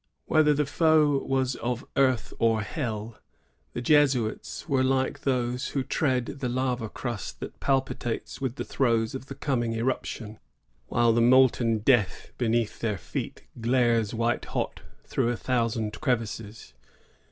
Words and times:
Whether 0.25 0.55
the 0.55 0.65
foe 0.65 1.19
was 1.19 1.53
of 1.57 1.85
earth 1.95 2.33
or 2.39 2.63
hell, 2.63 3.19
the 3.73 3.83
Jesuits 3.83 4.67
were 4.67 4.83
like 4.83 5.21
those 5.21 5.67
who 5.77 5.83
tread 5.83 6.25
the 6.25 6.49
lava 6.49 6.89
crust 6.89 7.39
that 7.39 7.59
palpitates 7.59 8.41
with 8.41 8.55
the 8.55 8.63
throes 8.65 9.13
of 9.13 9.27
the 9.27 9.35
coming 9.35 9.73
eruption, 9.73 10.39
while 10.87 11.13
the 11.13 11.21
molten 11.21 11.81
death 11.85 12.31
beneath 12.39 12.79
their 12.79 12.97
feet 12.97 13.43
glares 13.61 14.11
white 14.11 14.45
hot 14.45 14.79
through 15.03 15.29
a 15.29 15.37
thousand 15.37 16.01
crevices. 16.01 16.73